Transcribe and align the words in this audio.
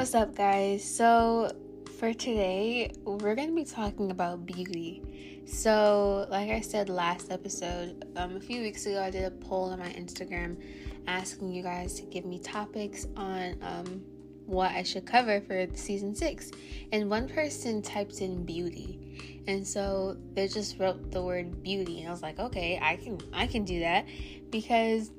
What's 0.00 0.14
up, 0.14 0.34
guys? 0.34 0.82
So, 0.82 1.52
for 1.98 2.14
today, 2.14 2.90
we're 3.04 3.34
going 3.34 3.50
to 3.50 3.54
be 3.54 3.66
talking 3.66 4.10
about 4.10 4.46
beauty. 4.46 5.42
So, 5.44 6.26
like 6.30 6.48
I 6.48 6.62
said 6.62 6.88
last 6.88 7.30
episode, 7.30 8.10
um, 8.16 8.34
a 8.34 8.40
few 8.40 8.62
weeks 8.62 8.86
ago, 8.86 9.02
I 9.02 9.10
did 9.10 9.24
a 9.24 9.30
poll 9.30 9.64
on 9.64 9.78
my 9.78 9.90
Instagram 9.90 10.56
asking 11.06 11.52
you 11.52 11.62
guys 11.62 12.00
to 12.00 12.06
give 12.06 12.24
me 12.24 12.38
topics 12.38 13.08
on 13.14 13.58
um, 13.60 14.02
what 14.46 14.70
I 14.70 14.84
should 14.84 15.04
cover 15.04 15.42
for 15.42 15.66
season 15.74 16.14
six. 16.14 16.50
And 16.92 17.10
one 17.10 17.28
person 17.28 17.82
typed 17.82 18.22
in 18.22 18.46
beauty. 18.46 19.42
And 19.48 19.68
so 19.68 20.16
they 20.32 20.48
just 20.48 20.78
wrote 20.78 21.10
the 21.10 21.22
word 21.22 21.62
beauty. 21.62 22.00
And 22.00 22.08
I 22.08 22.10
was 22.10 22.22
like, 22.22 22.38
okay, 22.38 22.78
I 22.80 22.96
can 22.96 23.18
I 23.34 23.46
can 23.46 23.66
do 23.66 23.80
that 23.80 24.06
because 24.48 25.10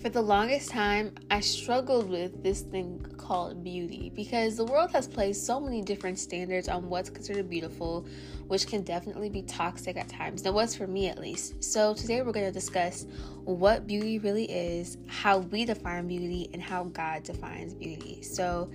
for 0.00 0.08
the 0.08 0.22
longest 0.22 0.70
time, 0.70 1.12
I 1.30 1.40
struggled 1.40 2.08
with 2.08 2.42
this 2.42 2.60
thing 2.60 3.04
called 3.28 3.62
beauty 3.62 4.10
because 4.16 4.56
the 4.56 4.64
world 4.64 4.90
has 4.90 5.06
placed 5.06 5.44
so 5.44 5.60
many 5.60 5.82
different 5.82 6.18
standards 6.18 6.66
on 6.66 6.88
what's 6.88 7.10
considered 7.10 7.50
beautiful, 7.50 8.06
which 8.46 8.66
can 8.66 8.82
definitely 8.82 9.28
be 9.28 9.42
toxic 9.42 9.98
at 9.98 10.08
times. 10.08 10.42
That 10.42 10.54
was 10.54 10.74
for 10.74 10.86
me 10.86 11.08
at 11.08 11.18
least. 11.18 11.62
So, 11.62 11.92
today 11.92 12.22
we're 12.22 12.32
going 12.32 12.46
to 12.46 12.52
discuss 12.52 13.04
what 13.44 13.86
beauty 13.86 14.18
really 14.18 14.46
is, 14.50 14.96
how 15.06 15.38
we 15.38 15.66
define 15.66 16.08
beauty, 16.08 16.48
and 16.54 16.62
how 16.62 16.84
God 16.84 17.22
defines 17.22 17.74
beauty. 17.74 18.22
So, 18.22 18.70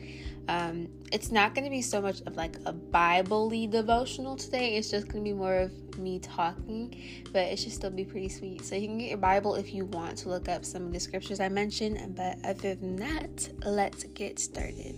um, 0.48 0.90
it's 1.12 1.31
not 1.31 1.55
going 1.55 1.63
to 1.63 1.70
be 1.70 1.81
so 1.81 2.01
much 2.01 2.21
of 2.21 2.35
like 2.35 2.57
a 2.65 2.73
Bible 2.73 3.49
devotional 3.49 4.35
today. 4.35 4.76
It's 4.76 4.91
just 4.91 5.07
going 5.07 5.23
to 5.23 5.29
be 5.29 5.34
more 5.34 5.55
of 5.55 5.98
me 5.98 6.20
talking, 6.20 6.95
but 7.31 7.43
it 7.43 7.59
should 7.59 7.71
still 7.71 7.91
be 7.91 8.04
pretty 8.04 8.29
sweet. 8.29 8.65
So 8.65 8.76
you 8.76 8.88
can 8.88 8.98
get 8.98 9.09
your 9.09 9.17
Bible 9.17 9.55
if 9.55 9.73
you 9.73 9.85
want 9.85 10.17
to 10.20 10.29
look 10.29 10.49
up 10.49 10.65
some 10.65 10.85
of 10.85 10.91
the 10.91 10.99
scriptures 10.99 11.40
I 11.40 11.49
mentioned. 11.49 12.15
But 12.15 12.38
other 12.43 12.76
than 12.76 12.95
that, 12.98 13.49
let's 13.63 14.04
get 14.04 14.40
started. 14.43 14.95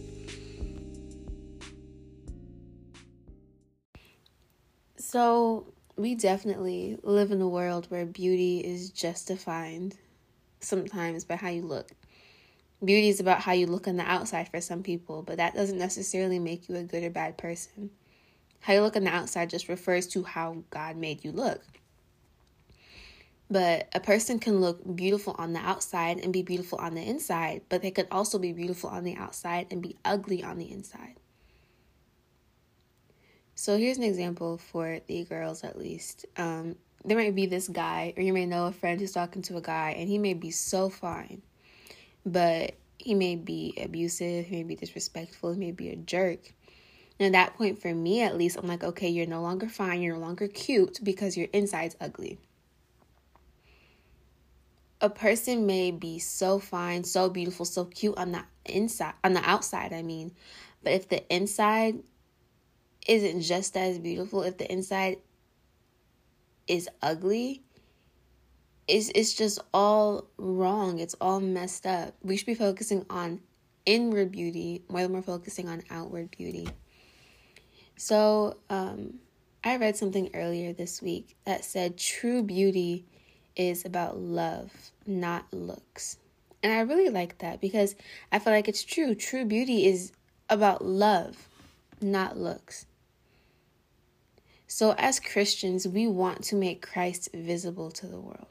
So, 4.98 5.74
we 5.98 6.16
definitely 6.16 6.98
live 7.04 7.32
in 7.32 7.42
a 7.42 7.48
world 7.48 7.86
where 7.90 8.06
beauty 8.06 8.60
is 8.60 8.90
just 8.90 9.28
defined 9.28 9.96
sometimes 10.60 11.24
by 11.24 11.36
how 11.36 11.50
you 11.50 11.62
look. 11.62 11.92
Beauty 12.84 13.08
is 13.08 13.20
about 13.20 13.40
how 13.40 13.54
you 13.54 13.68
look 13.68 13.88
on 13.88 13.96
the 13.96 14.04
outside 14.04 14.50
for 14.50 14.60
some 14.60 14.84
people, 14.84 15.24
but 15.24 15.38
that 15.38 15.56
doesn't 15.56 15.78
necessarily 15.78 16.40
make 16.40 16.68
you 16.68 16.76
a 16.76 16.84
good 16.84 17.04
or 17.04 17.10
bad 17.10 17.38
person. 17.38 17.92
How 18.60 18.74
you 18.74 18.82
look 18.82 18.98
on 18.98 19.06
the 19.06 19.14
outside 19.14 19.50
just 19.50 19.70
refers 19.70 20.08
to 20.08 20.24
how 20.24 20.64
God 20.70 20.98
made 20.98 21.24
you 21.24 21.32
look. 21.32 21.62
But 23.50 23.90
a 23.94 24.00
person 24.00 24.40
can 24.40 24.60
look 24.60 24.96
beautiful 24.96 25.36
on 25.38 25.54
the 25.54 25.60
outside 25.60 26.20
and 26.20 26.34
be 26.34 26.42
beautiful 26.42 26.80
on 26.80 26.96
the 26.96 27.04
inside, 27.04 27.62
but 27.70 27.82
they 27.82 27.92
could 27.92 28.08
also 28.12 28.40
be 28.40 28.54
beautiful 28.54 28.90
on 28.90 29.04
the 29.04 29.16
outside 29.16 29.68
and 29.70 29.82
be 29.82 29.98
ugly 30.04 30.44
on 30.44 30.58
the 30.58 30.72
inside. 30.72 31.16
So 33.54 33.78
here's 33.78 33.98
an 33.98 34.04
example 34.04 34.58
for 34.58 35.00
the 35.08 35.24
girls, 35.26 35.64
at 35.64 35.78
least. 35.78 36.26
Um, 36.38 36.76
there 37.06 37.18
might 37.18 37.36
be 37.36 37.46
this 37.46 37.68
guy, 37.68 38.14
or 38.18 38.24
you 38.24 38.34
may 38.34 38.46
know 38.46 38.66
a 38.66 38.72
friend 38.72 39.00
who's 39.00 39.12
talking 39.12 39.44
to 39.44 39.58
a 39.58 39.62
guy, 39.62 39.92
and 39.92 40.10
he 40.10 40.18
may 40.18 40.34
be 40.34 40.50
so 40.52 40.90
fine 40.90 41.44
but 42.26 42.74
he 42.98 43.14
may 43.14 43.36
be 43.36 43.78
abusive, 43.82 44.46
he 44.46 44.58
may 44.58 44.64
be 44.64 44.76
disrespectful, 44.76 45.54
he 45.54 45.60
may 45.60 45.72
be 45.72 45.90
a 45.90 45.96
jerk. 45.96 46.54
And 47.20 47.28
at 47.28 47.40
that 47.40 47.58
point, 47.58 47.82
for 47.82 47.94
me 47.94 48.22
at 48.22 48.38
least, 48.38 48.58
I'm 48.58 48.68
like, 48.68 48.84
okay, 48.84 49.08
you're 49.08 49.28
no 49.28 49.42
longer 49.42 49.70
fine, 49.70 50.02
you're 50.02 50.16
no 50.16 50.22
longer 50.22 50.48
cute 50.48 51.00
because 51.04 51.38
your 51.38 51.48
inside's 51.54 51.96
ugly. 52.02 52.40
A 55.06 55.10
person 55.10 55.68
may 55.68 55.92
be 55.92 56.18
so 56.18 56.58
fine, 56.58 57.04
so 57.04 57.30
beautiful, 57.30 57.64
so 57.64 57.86
cute 57.86 58.18
on 58.18 58.32
the 58.32 58.44
inside, 58.66 59.14
on 59.24 59.34
the 59.34 59.48
outside, 59.48 59.94
I 59.94 60.02
mean, 60.02 60.32
but 60.82 60.94
if 60.94 61.10
the 61.10 61.32
inside 61.32 62.02
isn't 63.08 63.42
just 63.42 63.78
as 63.78 64.00
beautiful, 64.00 64.42
if 64.42 64.58
the 64.58 64.72
inside 64.72 65.18
is 66.68 66.90
ugly, 67.04 67.62
it's 68.88 69.12
it's 69.14 69.36
just 69.36 69.60
all 69.76 70.26
wrong. 70.38 70.98
It's 70.98 71.14
all 71.22 71.40
messed 71.40 71.86
up. 71.86 72.16
We 72.24 72.36
should 72.36 72.48
be 72.48 72.56
focusing 72.56 73.06
on 73.08 73.42
inward 73.86 74.32
beauty 74.32 74.86
more 74.90 75.04
than 75.04 75.14
we're 75.14 75.22
focusing 75.22 75.70
on 75.70 75.84
outward 75.92 76.32
beauty. 76.36 76.68
So, 77.96 78.58
um, 78.72 79.20
I 79.64 79.78
read 79.78 79.98
something 79.98 80.32
earlier 80.34 80.74
this 80.74 81.00
week 81.00 81.36
that 81.46 81.64
said 81.64 81.96
true 81.96 82.42
beauty 82.42 83.06
is 83.56 83.86
about 83.86 84.18
love, 84.18 84.72
not 85.06 85.46
looks. 85.52 86.18
And 86.64 86.74
I 86.74 86.80
really 86.80 87.10
like 87.10 87.38
that 87.40 87.62
because 87.62 87.96
I 88.32 88.40
feel 88.40 88.54
like 88.54 88.68
it's 88.68 88.84
true. 88.84 89.14
True 89.16 89.46
beauty 89.46 89.86
is 89.86 90.12
about 90.50 90.84
love, 90.84 91.48
not 92.02 92.38
looks. 92.38 92.86
So, 94.68 94.96
as 94.98 95.20
Christians, 95.20 95.88
we 95.88 96.08
want 96.08 96.44
to 96.46 96.56
make 96.56 96.86
Christ 96.86 97.30
visible 97.34 97.92
to 97.92 98.08
the 98.08 98.20
world. 98.20 98.48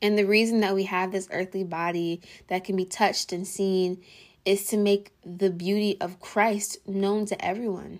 And 0.00 0.18
the 0.18 0.24
reason 0.24 0.60
that 0.60 0.74
we 0.74 0.84
have 0.84 1.12
this 1.12 1.28
earthly 1.30 1.64
body 1.64 2.20
that 2.48 2.64
can 2.64 2.76
be 2.76 2.84
touched 2.84 3.32
and 3.32 3.46
seen 3.46 4.02
is 4.44 4.66
to 4.66 4.76
make 4.76 5.12
the 5.24 5.50
beauty 5.50 5.96
of 6.00 6.20
Christ 6.20 6.78
known 6.86 7.26
to 7.26 7.44
everyone. 7.44 7.98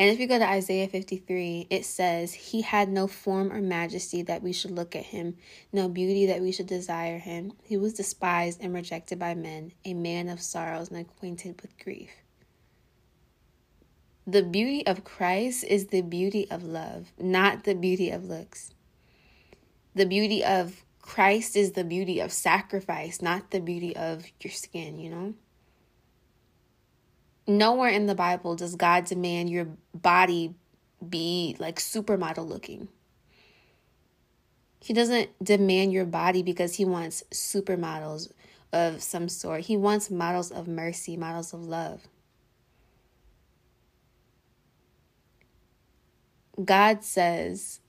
And 0.00 0.08
if 0.08 0.18
you 0.18 0.26
go 0.26 0.38
to 0.38 0.48
Isaiah 0.48 0.88
53, 0.88 1.66
it 1.68 1.84
says, 1.84 2.32
He 2.32 2.62
had 2.62 2.88
no 2.88 3.06
form 3.06 3.52
or 3.52 3.60
majesty 3.60 4.22
that 4.22 4.42
we 4.42 4.50
should 4.50 4.70
look 4.70 4.96
at 4.96 5.04
him, 5.04 5.36
no 5.74 5.90
beauty 5.90 6.24
that 6.24 6.40
we 6.40 6.52
should 6.52 6.68
desire 6.68 7.18
him. 7.18 7.52
He 7.64 7.76
was 7.76 7.92
despised 7.92 8.62
and 8.62 8.72
rejected 8.72 9.18
by 9.18 9.34
men, 9.34 9.72
a 9.84 9.92
man 9.92 10.30
of 10.30 10.40
sorrows 10.40 10.88
and 10.88 10.98
acquainted 10.98 11.60
with 11.60 11.78
grief. 11.78 12.08
The 14.26 14.42
beauty 14.42 14.86
of 14.86 15.04
Christ 15.04 15.64
is 15.64 15.88
the 15.88 16.00
beauty 16.00 16.50
of 16.50 16.64
love, 16.64 17.12
not 17.18 17.64
the 17.64 17.74
beauty 17.74 18.08
of 18.08 18.24
looks. 18.24 18.72
The 19.94 20.06
beauty 20.06 20.42
of 20.42 20.82
Christ 21.02 21.56
is 21.56 21.72
the 21.72 21.84
beauty 21.84 22.20
of 22.20 22.32
sacrifice, 22.32 23.20
not 23.20 23.50
the 23.50 23.60
beauty 23.60 23.94
of 23.94 24.24
your 24.40 24.52
skin, 24.52 24.98
you 24.98 25.10
know? 25.10 25.34
Nowhere 27.50 27.90
in 27.90 28.06
the 28.06 28.14
Bible 28.14 28.54
does 28.54 28.76
God 28.76 29.06
demand 29.06 29.50
your 29.50 29.66
body 29.92 30.54
be 31.06 31.56
like 31.58 31.80
supermodel 31.80 32.48
looking. 32.48 32.86
He 34.80 34.94
doesn't 34.94 35.30
demand 35.42 35.92
your 35.92 36.04
body 36.04 36.44
because 36.44 36.76
he 36.76 36.84
wants 36.84 37.24
supermodels 37.32 38.30
of 38.72 39.02
some 39.02 39.28
sort. 39.28 39.62
He 39.62 39.76
wants 39.76 40.12
models 40.12 40.52
of 40.52 40.68
mercy, 40.68 41.16
models 41.16 41.52
of 41.52 41.64
love. 41.64 42.02
God 46.64 47.02
says, 47.02 47.80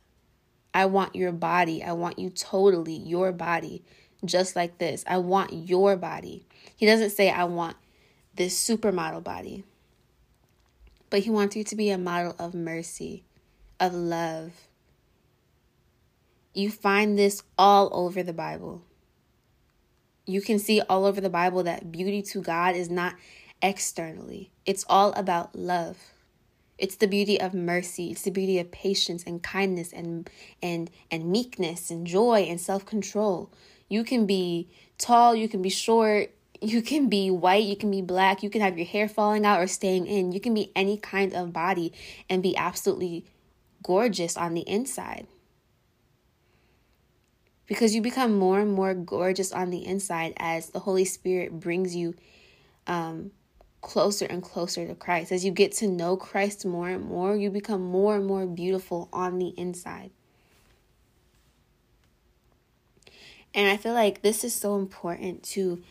I 0.74 0.88
want 0.88 1.16
your 1.16 1.32
body. 1.32 1.84
I 1.84 1.92
want 1.92 2.18
you 2.18 2.32
totally, 2.32 2.96
your 2.96 3.32
body, 3.32 3.84
just 4.26 4.56
like 4.56 4.80
this. 4.80 5.04
I 5.06 5.20
want 5.20 5.54
your 5.54 5.98
body. 5.98 6.48
He 6.76 6.88
doesn't 6.88 7.12
say, 7.12 7.30
I 7.30 7.44
want 7.44 7.78
this 8.41 8.57
supermodel 8.57 9.24
body, 9.24 9.63
but 11.12 11.19
he 11.19 11.29
wants 11.29 11.56
you 11.56 11.63
to 11.63 11.75
be 11.75 11.91
a 11.91 11.97
model 11.97 12.35
of 12.40 12.56
mercy, 12.56 13.24
of 13.79 13.94
love. 13.94 14.52
You 16.52 16.72
find 16.72 17.19
this 17.19 17.44
all 17.56 17.91
over 17.94 18.24
the 18.24 18.34
Bible. 18.34 18.81
You 20.25 20.41
can 20.41 20.57
see 20.57 20.81
all 20.81 21.06
over 21.06 21.22
the 21.22 21.29
Bible 21.29 21.62
that 21.63 21.91
beauty 21.91 22.24
to 22.24 22.41
God 22.41 22.75
is 22.75 22.90
not 22.90 23.13
externally, 23.62 24.50
it's 24.66 24.85
all 24.90 25.13
about 25.13 25.56
love. 25.56 25.97
It's 26.79 26.96
the 26.96 27.08
beauty 27.08 27.40
of 27.40 27.53
mercy. 27.53 28.09
It's 28.09 28.23
the 28.23 28.31
beauty 28.31 28.58
of 28.58 28.72
patience 28.72 29.23
and 29.28 29.44
kindness 29.44 29.94
and 29.94 30.28
and 30.63 30.90
and 31.12 31.31
meekness 31.31 31.91
and 31.91 32.08
joy 32.08 32.47
and 32.50 32.59
self-control. 32.59 33.52
You 33.87 34.03
can 34.03 34.26
be 34.26 34.67
tall, 34.97 35.35
you 35.35 35.47
can 35.47 35.61
be 35.61 35.70
short, 35.70 36.32
you 36.61 36.84
can 36.84 37.09
be 37.09 37.31
white, 37.31 37.63
you 37.63 37.75
can 37.75 37.90
be 37.90 38.03
black, 38.03 38.43
you 38.43 38.49
can 38.49 38.61
have 38.61 38.78
your 38.78 38.85
hair 38.85 39.09
falling 39.09 39.46
out 39.46 39.59
or 39.59 39.67
staying 39.67 40.05
in. 40.05 40.31
You 40.31 40.40
can 40.40 40.53
be 40.53 40.72
any 40.75 40.96
kind 40.96 41.34
of 41.34 41.52
body 41.52 41.91
and 42.29 42.43
be 42.43 42.55
absolutely 42.55 43.25
gorgeous 43.81 44.37
on 44.37 44.53
the 44.53 44.61
inside. 44.61 45.25
Because 47.66 47.96
you 47.96 48.02
become 48.02 48.37
more 48.37 48.59
and 48.59 48.72
more 48.72 48.93
gorgeous 48.93 49.52
on 49.52 49.72
the 49.72 49.85
inside 49.85 50.34
as 50.37 50.69
the 50.69 50.79
Holy 50.79 51.05
Spirit 51.05 51.59
brings 51.59 51.96
you 51.96 52.13
um, 52.85 53.31
closer 53.81 54.25
and 54.25 54.43
closer 54.43 54.85
to 54.85 54.93
Christ. 54.93 55.31
As 55.31 55.43
you 55.43 55.52
get 55.52 55.72
to 55.73 55.87
know 55.87 56.16
Christ 56.16 56.66
more 56.66 56.90
and 56.90 57.05
more, 57.05 57.35
you 57.35 57.49
become 57.49 57.81
more 57.81 58.17
and 58.17 58.25
more 58.25 58.46
beautiful 58.46 59.09
on 59.11 59.40
the 59.40 59.49
inside. 59.58 60.11
And 63.53 63.67
I 63.67 63.78
feel 63.78 63.93
like 63.93 64.22
this 64.22 64.43
is 64.43 64.53
so 64.53 64.75
important 64.75 65.43
to 65.43 65.81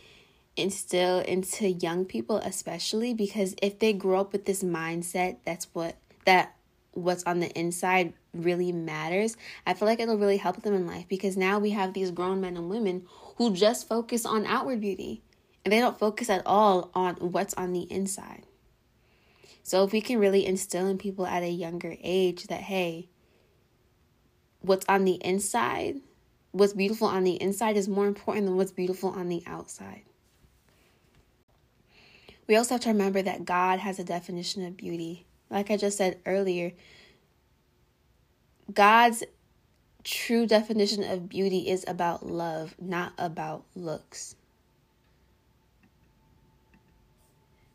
instill 0.56 1.20
into 1.20 1.68
young 1.68 2.04
people 2.04 2.36
especially 2.38 3.14
because 3.14 3.54
if 3.62 3.78
they 3.78 3.92
grow 3.92 4.20
up 4.20 4.32
with 4.32 4.44
this 4.44 4.62
mindset 4.62 5.36
that's 5.44 5.66
what 5.72 5.96
that 6.24 6.54
what's 6.92 7.24
on 7.24 7.40
the 7.40 7.50
inside 7.58 8.12
really 8.32 8.72
matters. 8.72 9.36
I 9.66 9.74
feel 9.74 9.86
like 9.86 10.00
it'll 10.00 10.18
really 10.18 10.36
help 10.36 10.62
them 10.62 10.74
in 10.74 10.86
life 10.86 11.06
because 11.08 11.36
now 11.36 11.58
we 11.58 11.70
have 11.70 11.92
these 11.92 12.10
grown 12.10 12.40
men 12.40 12.56
and 12.56 12.68
women 12.68 13.06
who 13.36 13.54
just 13.54 13.88
focus 13.88 14.24
on 14.24 14.46
outward 14.46 14.80
beauty 14.80 15.22
And 15.64 15.72
they 15.72 15.80
don't 15.80 15.98
focus 15.98 16.30
at 16.30 16.42
all 16.46 16.90
on 16.94 17.16
what's 17.16 17.54
on 17.54 17.72
the 17.72 17.82
inside. 17.90 18.46
So 19.62 19.84
if 19.84 19.92
we 19.92 20.00
can 20.00 20.18
really 20.18 20.46
instill 20.46 20.86
in 20.86 20.96
people 20.98 21.26
at 21.26 21.42
a 21.42 21.50
younger 21.50 21.96
age 22.02 22.46
that, 22.46 22.62
hey, 22.62 23.08
what's 24.60 24.86
on 24.88 25.04
the 25.04 25.14
inside, 25.22 26.00
what's 26.52 26.72
beautiful 26.72 27.08
on 27.08 27.24
the 27.24 27.40
inside 27.40 27.76
is 27.76 27.88
more 27.88 28.06
important 28.06 28.46
than 28.46 28.56
what's 28.56 28.72
beautiful 28.72 29.10
on 29.10 29.28
the 29.28 29.42
outside. 29.46 30.02
We 32.50 32.56
also 32.56 32.74
have 32.74 32.80
to 32.80 32.88
remember 32.88 33.22
that 33.22 33.44
God 33.44 33.78
has 33.78 34.00
a 34.00 34.04
definition 34.04 34.66
of 34.66 34.76
beauty. 34.76 35.24
Like 35.50 35.70
I 35.70 35.76
just 35.76 35.96
said 35.96 36.18
earlier, 36.26 36.72
God's 38.74 39.22
true 40.02 40.48
definition 40.48 41.04
of 41.04 41.28
beauty 41.28 41.68
is 41.70 41.84
about 41.86 42.26
love, 42.26 42.74
not 42.80 43.12
about 43.18 43.66
looks. 43.76 44.34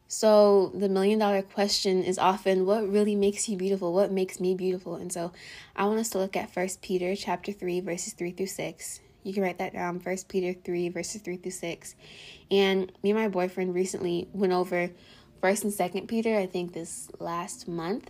So 0.10 0.74
the 0.76 0.90
million 0.90 1.20
dollar 1.20 1.42
question 1.42 2.04
is 2.04 2.20
often 2.20 2.66
what 2.66 2.86
really 2.86 3.16
makes 3.16 3.48
you 3.48 3.56
beautiful? 3.56 3.94
What 3.94 4.12
makes 4.12 4.42
me 4.42 4.56
beautiful? 4.56 4.96
And 4.96 5.10
so 5.10 5.32
I 5.78 5.86
want 5.86 6.02
us 6.02 6.10
to 6.10 6.18
look 6.18 6.36
at 6.36 6.54
First 6.54 6.82
Peter 6.82 7.16
chapter 7.16 7.54
3 7.54 7.80
verses 7.80 8.12
3 8.12 8.32
through 8.32 8.48
6. 8.48 9.00
You 9.26 9.34
can 9.34 9.44
write 9.44 9.58
that 9.58 9.74
down, 9.74 10.00
First 10.00 10.30
Peter 10.30 10.58
3 10.64 10.90
verses 10.90 11.22
3 11.22 11.38
through 11.38 11.52
6. 11.52 11.96
And 12.52 12.92
me 13.04 13.12
and 13.12 13.20
my 13.20 13.28
boyfriend 13.28 13.74
recently 13.74 14.30
went 14.32 14.54
over 14.54 14.90
First 15.42 15.64
and 15.64 15.74
Second 15.74 16.08
Peter, 16.08 16.38
I 16.38 16.46
think 16.46 16.74
this 16.74 17.10
last 17.20 17.68
month. 17.68 18.10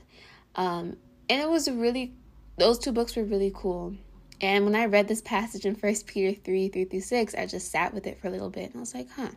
Um, 0.55 0.97
and 1.29 1.41
it 1.41 1.49
was 1.49 1.69
really 1.69 2.13
those 2.57 2.77
two 2.77 2.91
books 2.91 3.15
were 3.15 3.23
really 3.23 3.51
cool. 3.53 3.95
And 4.41 4.65
when 4.65 4.75
I 4.75 4.85
read 4.85 5.07
this 5.07 5.21
passage 5.21 5.65
in 5.65 5.75
First 5.75 6.05
Peter 6.05 6.39
3, 6.43 6.67
3 6.69 6.85
through 6.85 7.01
6, 7.01 7.35
I 7.35 7.45
just 7.45 7.71
sat 7.71 7.93
with 7.93 8.05
it 8.05 8.19
for 8.19 8.27
a 8.27 8.31
little 8.31 8.49
bit 8.49 8.65
and 8.69 8.75
I 8.75 8.79
was 8.79 8.93
like, 8.93 9.09
huh 9.09 9.29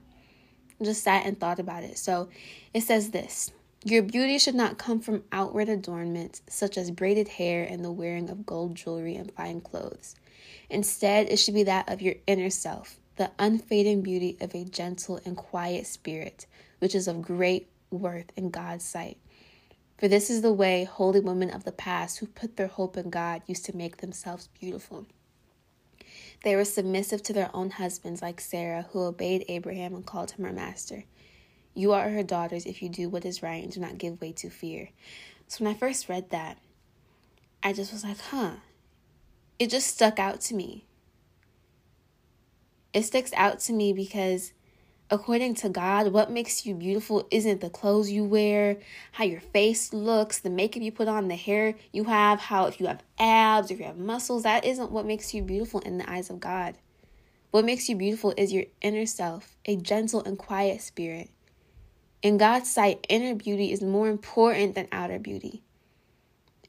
just 0.84 1.02
sat 1.02 1.26
and 1.26 1.38
thought 1.38 1.58
about 1.58 1.82
it. 1.82 1.98
So 1.98 2.28
it 2.72 2.82
says 2.82 3.10
this 3.10 3.52
Your 3.84 4.02
beauty 4.02 4.38
should 4.38 4.54
not 4.54 4.78
come 4.78 5.00
from 5.00 5.24
outward 5.32 5.68
adornments, 5.68 6.42
such 6.48 6.78
as 6.78 6.90
braided 6.90 7.28
hair 7.28 7.64
and 7.64 7.84
the 7.84 7.92
wearing 7.92 8.30
of 8.30 8.46
gold 8.46 8.74
jewelry 8.74 9.16
and 9.16 9.32
fine 9.32 9.60
clothes. 9.60 10.14
Instead, 10.70 11.28
it 11.30 11.38
should 11.38 11.54
be 11.54 11.62
that 11.62 11.88
of 11.88 12.02
your 12.02 12.14
inner 12.26 12.50
self, 12.50 12.98
the 13.16 13.30
unfading 13.38 14.02
beauty 14.02 14.36
of 14.40 14.54
a 14.54 14.64
gentle 14.64 15.20
and 15.24 15.36
quiet 15.36 15.86
spirit, 15.86 16.46
which 16.78 16.94
is 16.94 17.08
of 17.08 17.22
great 17.22 17.68
worth 17.90 18.30
in 18.36 18.50
God's 18.50 18.84
sight. 18.84 19.16
For 19.98 20.06
this 20.06 20.30
is 20.30 20.42
the 20.42 20.52
way 20.52 20.84
holy 20.84 21.20
women 21.20 21.50
of 21.50 21.64
the 21.64 21.72
past 21.72 22.18
who 22.18 22.26
put 22.26 22.56
their 22.56 22.68
hope 22.68 22.96
in 22.96 23.10
God 23.10 23.42
used 23.46 23.64
to 23.64 23.76
make 23.76 23.96
themselves 23.96 24.48
beautiful. 24.60 25.06
They 26.44 26.54
were 26.54 26.64
submissive 26.64 27.22
to 27.24 27.32
their 27.32 27.50
own 27.52 27.70
husbands, 27.70 28.22
like 28.22 28.40
Sarah, 28.40 28.86
who 28.92 29.02
obeyed 29.02 29.44
Abraham 29.48 29.94
and 29.94 30.06
called 30.06 30.30
him 30.32 30.44
her 30.44 30.52
master. 30.52 31.04
You 31.74 31.92
are 31.92 32.10
her 32.10 32.22
daughters 32.22 32.64
if 32.64 32.80
you 32.80 32.88
do 32.88 33.08
what 33.08 33.24
is 33.24 33.42
right 33.42 33.62
and 33.62 33.72
do 33.72 33.80
not 33.80 33.98
give 33.98 34.20
way 34.20 34.32
to 34.32 34.50
fear. 34.50 34.90
So 35.48 35.64
when 35.64 35.74
I 35.74 35.76
first 35.76 36.08
read 36.08 36.30
that, 36.30 36.58
I 37.62 37.72
just 37.72 37.92
was 37.92 38.04
like, 38.04 38.20
huh. 38.20 38.52
It 39.58 39.70
just 39.70 39.88
stuck 39.88 40.18
out 40.18 40.40
to 40.42 40.54
me. 40.54 40.84
It 42.92 43.02
sticks 43.02 43.32
out 43.34 43.58
to 43.60 43.72
me 43.72 43.92
because 43.92 44.52
according 45.10 45.54
to 45.56 45.68
God, 45.68 46.12
what 46.12 46.30
makes 46.30 46.64
you 46.64 46.74
beautiful 46.74 47.26
isn't 47.30 47.60
the 47.60 47.70
clothes 47.70 48.10
you 48.10 48.24
wear, 48.24 48.78
how 49.12 49.24
your 49.24 49.40
face 49.40 49.92
looks, 49.92 50.38
the 50.38 50.50
makeup 50.50 50.82
you 50.82 50.92
put 50.92 51.08
on, 51.08 51.28
the 51.28 51.36
hair 51.36 51.74
you 51.92 52.04
have, 52.04 52.40
how 52.40 52.66
if 52.66 52.80
you 52.80 52.86
have 52.86 53.02
abs, 53.18 53.70
if 53.70 53.78
you 53.78 53.84
have 53.84 53.98
muscles, 53.98 54.44
that 54.44 54.64
isn't 54.64 54.92
what 54.92 55.06
makes 55.06 55.34
you 55.34 55.42
beautiful 55.42 55.80
in 55.80 55.98
the 55.98 56.08
eyes 56.08 56.30
of 56.30 56.40
God. 56.40 56.76
What 57.50 57.64
makes 57.64 57.88
you 57.88 57.96
beautiful 57.96 58.34
is 58.36 58.52
your 58.52 58.64
inner 58.80 59.06
self, 59.06 59.56
a 59.64 59.76
gentle 59.76 60.22
and 60.22 60.38
quiet 60.38 60.82
spirit. 60.82 61.30
In 62.20 62.36
God's 62.36 62.70
sight, 62.70 63.06
inner 63.08 63.34
beauty 63.34 63.72
is 63.72 63.80
more 63.80 64.08
important 64.08 64.74
than 64.74 64.88
outer 64.92 65.18
beauty. 65.18 65.62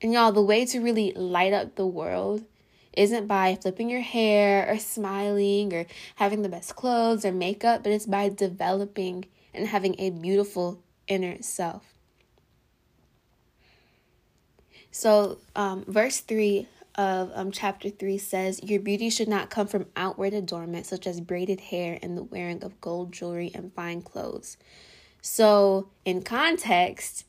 And 0.02 0.14
y'all, 0.14 0.32
the 0.32 0.42
way 0.42 0.66
to 0.66 0.80
really 0.80 1.12
light 1.12 1.52
up 1.52 1.76
the 1.76 1.86
world 1.86 2.46
isn't 3.00 3.28
by 3.28 3.56
flipping 3.56 3.90
your 3.90 4.02
hair 4.02 4.70
or 4.70 4.78
smiling 4.78 5.74
or 5.74 5.86
having 6.18 6.42
the 6.42 6.50
best 6.50 6.76
clothes 6.76 7.24
or 7.24 7.32
makeup, 7.32 7.82
but 7.82 7.94
it's 7.94 8.06
by 8.06 8.28
developing 8.28 9.26
and 9.54 9.66
having 9.66 9.96
a 9.98 10.10
beautiful 10.10 10.84
inner 11.08 11.42
self. 11.42 11.94
So, 14.92 15.38
um, 15.56 15.86
verse 15.88 16.20
3 16.20 16.68
of 16.96 17.32
um, 17.34 17.52
chapter 17.52 17.90
3 17.90 18.18
says, 18.18 18.60
Your 18.64 18.82
beauty 18.82 19.10
should 19.10 19.30
not 19.30 19.50
come 19.50 19.68
from 19.68 19.86
outward 19.96 20.34
adornment, 20.34 20.86
such 20.86 21.08
as 21.08 21.22
braided 21.22 21.62
hair 21.62 22.00
and 22.02 22.18
the 22.18 22.24
wearing 22.24 22.62
of 22.66 22.82
gold 22.82 23.14
jewelry 23.14 23.50
and 23.56 23.74
fine 23.74 24.02
clothes. 24.02 24.58
So, 25.22 25.88
in 26.04 26.22
context, 26.22 27.24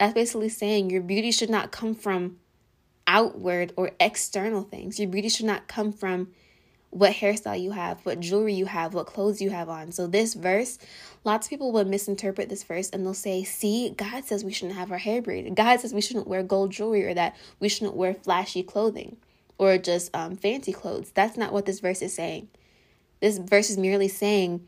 that's 0.00 0.14
basically 0.14 0.48
saying 0.48 0.90
your 0.90 1.02
beauty 1.02 1.30
should 1.30 1.50
not 1.50 1.70
come 1.70 1.94
from 1.94 2.38
outward 3.06 3.72
or 3.76 3.92
external 4.00 4.62
things. 4.62 4.98
Your 4.98 5.08
beauty 5.08 5.28
should 5.28 5.46
not 5.46 5.68
come 5.68 5.92
from 5.92 6.28
what 6.90 7.12
hairstyle 7.12 7.60
you 7.60 7.72
have, 7.72 8.00
what 8.06 8.20
jewelry 8.20 8.54
you 8.54 8.66
have, 8.66 8.94
what 8.94 9.06
clothes 9.06 9.40
you 9.42 9.50
have 9.50 9.68
on. 9.68 9.92
So, 9.92 10.06
this 10.06 10.34
verse, 10.34 10.78
lots 11.24 11.46
of 11.46 11.50
people 11.50 11.72
will 11.72 11.84
misinterpret 11.84 12.48
this 12.48 12.62
verse 12.62 12.88
and 12.90 13.04
they'll 13.04 13.14
say, 13.14 13.44
See, 13.44 13.90
God 13.90 14.24
says 14.24 14.44
we 14.44 14.52
shouldn't 14.52 14.78
have 14.78 14.90
our 14.90 14.98
hair 14.98 15.20
braided. 15.20 15.54
God 15.56 15.80
says 15.80 15.92
we 15.92 16.00
shouldn't 16.00 16.28
wear 16.28 16.42
gold 16.42 16.70
jewelry 16.70 17.04
or 17.04 17.14
that 17.14 17.36
we 17.60 17.68
shouldn't 17.68 17.96
wear 17.96 18.14
flashy 18.14 18.62
clothing 18.62 19.16
or 19.58 19.78
just 19.78 20.14
um, 20.14 20.36
fancy 20.36 20.72
clothes. 20.72 21.10
That's 21.14 21.36
not 21.36 21.52
what 21.52 21.66
this 21.66 21.80
verse 21.80 22.02
is 22.02 22.14
saying. 22.14 22.48
This 23.20 23.38
verse 23.38 23.70
is 23.70 23.78
merely 23.78 24.08
saying, 24.08 24.66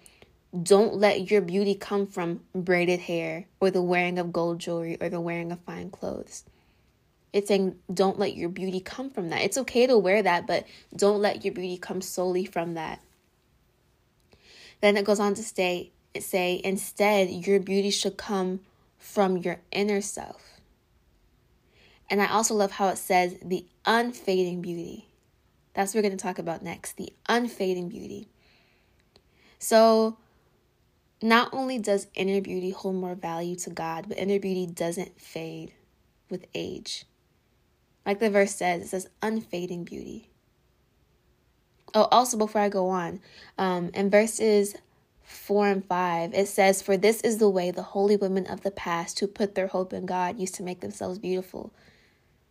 Don't 0.63 0.95
let 0.95 1.31
your 1.31 1.41
beauty 1.41 1.75
come 1.75 2.07
from 2.07 2.41
braided 2.55 3.01
hair 3.01 3.47
or 3.61 3.71
the 3.71 3.83
wearing 3.83 4.19
of 4.19 4.33
gold 4.33 4.59
jewelry 4.59 4.97
or 5.01 5.09
the 5.09 5.21
wearing 5.21 5.53
of 5.53 5.61
fine 5.61 5.91
clothes. 5.91 6.45
It's 7.39 7.47
saying 7.47 7.77
don't 7.93 8.19
let 8.19 8.35
your 8.35 8.49
beauty 8.49 8.81
come 8.81 9.11
from 9.11 9.29
that. 9.29 9.43
It's 9.43 9.57
okay 9.59 9.87
to 9.87 9.97
wear 9.97 10.23
that, 10.23 10.49
but 10.49 10.67
don't 10.97 11.23
let 11.23 11.45
your 11.45 11.55
beauty 11.55 11.79
come 11.79 12.01
solely 12.01 12.45
from 12.45 12.75
that. 12.75 13.01
Then 14.81 14.97
it 14.97 15.05
goes 15.05 15.21
on 15.21 15.35
to 15.35 15.43
say, 15.45 15.93
say 16.19 16.61
instead 16.65 17.31
your 17.31 17.61
beauty 17.61 17.91
should 17.91 18.17
come 18.17 18.59
from 18.99 19.37
your 19.37 19.61
inner 19.71 20.01
self. 20.01 20.61
And 22.11 22.21
I 22.21 22.27
also 22.27 22.55
love 22.55 22.73
how 22.73 22.89
it 22.89 22.99
says 22.99 23.37
the 23.41 23.65
unfading 23.87 24.61
beauty. 24.61 25.07
That's 25.75 25.95
what 25.95 25.99
we're 25.99 26.09
going 26.09 26.19
to 26.19 26.23
talk 26.23 26.41
about 26.41 26.65
next, 26.65 26.97
the 26.97 27.13
unfading 27.29 27.89
beauty. 27.89 28.27
So, 29.61 30.17
not 31.23 31.51
only 31.53 31.79
does 31.79 32.09
inner 32.15 32.41
beauty 32.41 32.71
hold 32.71 32.97
more 32.97 33.15
value 33.15 33.55
to 33.57 33.71
God, 33.71 34.07
but 34.09 34.19
inner 34.19 34.41
beauty 34.41 34.67
doesn't 34.67 35.21
fade 35.21 35.73
with 36.31 36.47
age. 36.53 37.05
Like 38.09 38.21
the 38.21 38.31
verse 38.31 38.55
says, 38.55 38.81
it 38.81 38.89
says 38.89 39.11
unfading 39.21 39.85
beauty. 39.85 40.31
Oh, 41.93 42.09
also 42.11 42.39
before 42.39 42.63
I 42.63 42.71
go 42.71 42.89
on, 42.89 43.21
um, 43.59 43.91
in 43.93 44.09
verses 44.09 44.77
4 45.25 45.69
and 45.69 45.85
5, 45.85 46.33
it 46.33 46.49
says, 46.49 46.81
For 46.81 46.97
this 46.97 47.21
is 47.21 47.37
the 47.37 47.51
way 47.51 47.71
the 47.71 47.83
holy 47.83 48.17
women 48.17 48.47
of 48.47 48.63
the 48.63 48.71
past 48.71 49.21
who 49.21 49.27
put 49.27 49.55
their 49.55 49.67
hope 49.67 49.93
in 49.93 50.07
God 50.07 50.41
used 50.41 50.55
to 50.55 50.63
make 50.63 50.81
themselves 50.81 51.19
beautiful. 51.19 51.71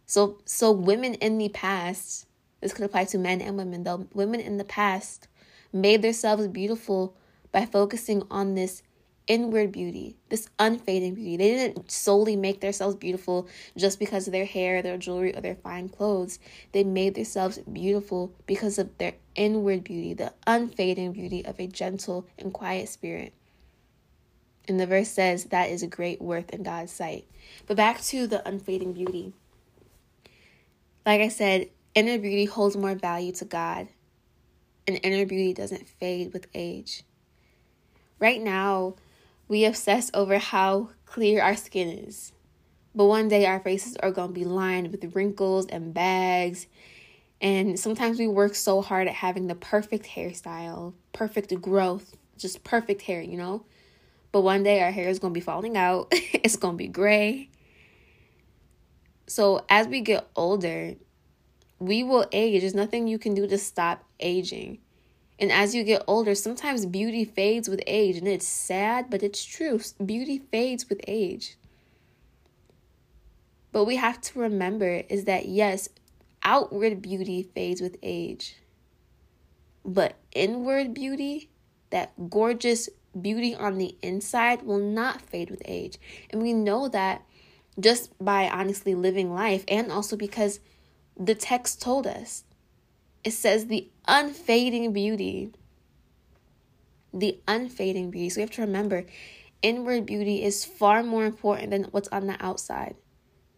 So, 0.05 0.37
so 0.45 0.71
women 0.71 1.15
in 1.15 1.39
the 1.39 1.49
past, 1.49 2.27
this 2.61 2.71
could 2.71 2.85
apply 2.85 3.05
to 3.05 3.17
men 3.17 3.41
and 3.41 3.57
women, 3.57 3.83
though, 3.83 4.05
women 4.13 4.41
in 4.41 4.57
the 4.57 4.63
past 4.63 5.27
made 5.73 6.03
themselves 6.03 6.47
beautiful 6.47 7.15
by 7.51 7.65
focusing 7.65 8.21
on 8.29 8.53
this 8.53 8.83
inward 9.27 9.71
beauty, 9.71 10.15
this 10.29 10.49
unfading 10.57 11.15
beauty. 11.15 11.37
They 11.37 11.49
didn't 11.51 11.91
solely 11.91 12.35
make 12.35 12.61
themselves 12.61 12.95
beautiful 12.95 13.47
just 13.77 13.99
because 13.99 14.27
of 14.27 14.33
their 14.33 14.45
hair, 14.45 14.81
their 14.81 14.97
jewelry, 14.97 15.35
or 15.35 15.41
their 15.41 15.55
fine 15.55 15.89
clothes. 15.89 16.39
They 16.71 16.83
made 16.83 17.15
themselves 17.15 17.59
beautiful 17.59 18.33
because 18.45 18.79
of 18.79 18.97
their 18.97 19.13
inward 19.35 19.83
beauty, 19.83 20.13
the 20.13 20.33
unfading 20.45 21.11
beauty 21.11 21.45
of 21.45 21.59
a 21.59 21.67
gentle 21.67 22.27
and 22.39 22.53
quiet 22.53 22.89
spirit. 22.89 23.33
And 24.67 24.79
the 24.79 24.87
verse 24.87 25.09
says 25.09 25.45
that 25.45 25.69
is 25.69 25.83
a 25.83 25.87
great 25.87 26.21
worth 26.21 26.49
in 26.49 26.63
God's 26.63 26.91
sight. 26.91 27.25
But 27.67 27.77
back 27.77 28.01
to 28.01 28.27
the 28.27 28.45
unfading 28.47 28.93
beauty. 28.93 29.33
Like 31.05 31.21
I 31.21 31.29
said, 31.29 31.69
inner 31.95 32.17
beauty 32.17 32.45
holds 32.45 32.75
more 32.75 32.95
value 32.95 33.31
to 33.33 33.45
God, 33.45 33.87
and 34.85 34.99
inner 35.03 35.25
beauty 35.25 35.53
doesn't 35.53 35.87
fade 35.87 36.33
with 36.33 36.47
age. 36.53 37.03
Right 38.19 38.41
now, 38.41 38.95
we 39.47 39.65
obsess 39.65 40.11
over 40.13 40.37
how 40.37 40.89
clear 41.05 41.41
our 41.41 41.55
skin 41.55 41.89
is. 41.89 42.33
But 42.93 43.05
one 43.05 43.27
day 43.27 43.45
our 43.45 43.59
faces 43.59 43.95
are 43.97 44.11
going 44.11 44.29
to 44.29 44.33
be 44.33 44.45
lined 44.45 44.91
with 44.91 45.15
wrinkles 45.15 45.67
and 45.67 45.93
bags. 45.93 46.67
And 47.39 47.79
sometimes 47.79 48.17
we 48.17 48.27
work 48.27 48.55
so 48.55 48.81
hard 48.81 49.07
at 49.07 49.13
having 49.13 49.47
the 49.47 49.55
perfect 49.55 50.07
hairstyle, 50.07 50.93
perfect 51.13 51.61
growth, 51.61 52.15
just 52.37 52.63
perfect 52.63 53.03
hair, 53.03 53.21
you 53.21 53.37
know? 53.37 53.65
But 54.31 54.41
one 54.41 54.63
day 54.63 54.81
our 54.81 54.91
hair 54.91 55.09
is 55.09 55.19
going 55.19 55.33
to 55.33 55.37
be 55.37 55.43
falling 55.43 55.77
out, 55.77 56.07
it's 56.11 56.55
going 56.55 56.73
to 56.73 56.77
be 56.77 56.87
gray. 56.87 57.49
So 59.27 59.65
as 59.69 59.87
we 59.87 60.01
get 60.01 60.27
older, 60.35 60.95
we 61.79 62.03
will 62.03 62.25
age. 62.31 62.61
There's 62.61 62.73
nothing 62.73 63.07
you 63.07 63.19
can 63.19 63.33
do 63.33 63.45
to 63.47 63.57
stop 63.57 64.03
aging. 64.19 64.79
And 65.39 65.51
as 65.51 65.75
you 65.75 65.83
get 65.83 66.03
older, 66.07 66.33
sometimes 66.33 66.85
beauty 66.85 67.23
fades 67.23 67.69
with 67.69 67.81
age. 67.85 68.17
And 68.17 68.27
it's 68.27 68.47
sad, 68.47 69.09
but 69.09 69.21
it's 69.21 69.43
true. 69.43 69.79
Beauty 70.03 70.39
fades 70.39 70.89
with 70.89 70.99
age. 71.07 71.57
But 73.71 73.85
we 73.85 73.97
have 73.97 74.19
to 74.21 74.39
remember 74.39 75.03
is 75.09 75.25
that 75.25 75.47
yes, 75.47 75.89
outward 76.41 77.01
beauty 77.01 77.43
fades 77.43 77.81
with 77.81 77.97
age. 78.01 78.55
But 79.85 80.15
inward 80.33 80.93
beauty, 80.93 81.49
that 81.91 82.29
gorgeous 82.29 82.89
beauty 83.19 83.53
on 83.53 83.77
the 83.77 83.95
inside, 84.01 84.63
will 84.63 84.79
not 84.79 85.21
fade 85.21 85.51
with 85.51 85.61
age. 85.65 85.97
And 86.31 86.41
we 86.41 86.53
know 86.53 86.87
that 86.89 87.23
just 87.79 88.11
by 88.23 88.49
honestly 88.49 88.95
living 88.95 89.33
life, 89.33 89.63
and 89.67 89.91
also 89.91 90.15
because 90.15 90.59
the 91.15 91.35
text 91.35 91.81
told 91.81 92.07
us. 92.07 92.43
It 93.27 93.33
says 93.33 93.65
the 93.65 93.89
unfading 94.07 94.93
beauty. 94.93 95.51
The 97.13 97.37
unfading 97.45 98.09
beauty. 98.09 98.29
So 98.29 98.37
we 98.37 98.41
have 98.43 98.51
to 98.51 98.61
remember 98.61 99.05
inward 99.61 100.05
beauty 100.05 100.45
is 100.45 100.63
far 100.63 101.03
more 101.03 101.25
important 101.25 101.71
than 101.71 101.83
what's 101.91 102.07
on 102.07 102.27
the 102.27 102.37
outside. 102.39 102.95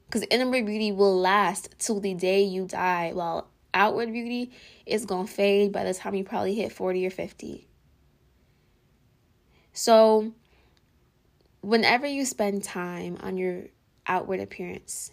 Because 0.07 0.25
inward 0.31 0.65
beauty 0.65 0.91
will 0.91 1.15
last 1.15 1.75
till 1.77 1.99
the 1.99 2.15
day 2.15 2.41
you 2.41 2.65
die, 2.65 3.11
while 3.13 3.51
outward 3.71 4.11
beauty 4.11 4.51
is 4.87 5.05
going 5.05 5.27
to 5.27 5.31
fade 5.31 5.71
by 5.71 5.83
the 5.83 5.93
time 5.93 6.15
you 6.15 6.23
probably 6.23 6.55
hit 6.55 6.71
40 6.71 7.05
or 7.05 7.11
50. 7.11 7.67
So, 9.71 10.33
whenever 11.61 12.07
you 12.07 12.25
spend 12.25 12.63
time 12.63 13.19
on 13.21 13.37
your 13.37 13.65
outward 14.07 14.39
appearance, 14.39 15.11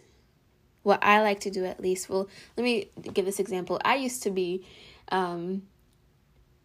what 0.87 1.03
I 1.03 1.21
like 1.21 1.41
to 1.41 1.51
do 1.51 1.65
at 1.65 1.81
least. 1.81 2.09
Well, 2.09 2.29
let 2.57 2.63
me 2.63 2.91
give 3.13 3.25
this 3.25 3.41
example. 3.41 3.81
I 3.85 3.97
used 3.97 4.23
to 4.23 4.31
be 4.31 4.65
um, 5.11 5.63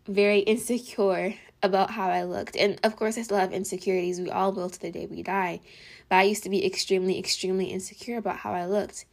very 0.05 0.39
insecure 0.53 1.33
about 1.63 1.89
how 1.89 2.09
I 2.09 2.23
looked. 2.23 2.55
And 2.55 2.79
of 2.83 2.95
course, 2.95 3.17
I 3.17 3.23
still 3.23 3.39
have 3.39 3.51
insecurities. 3.51 4.21
We 4.21 4.29
all 4.29 4.51
will 4.51 4.69
to 4.69 4.79
the 4.79 4.91
day 4.91 5.07
we 5.07 5.23
die. 5.23 5.59
But 6.07 6.17
I 6.17 6.23
used 6.23 6.43
to 6.43 6.49
be 6.49 6.63
extremely, 6.63 7.17
extremely 7.17 7.65
insecure 7.65 8.17
about 8.17 8.37
how 8.37 8.53
I 8.53 8.67
looked 8.67 9.05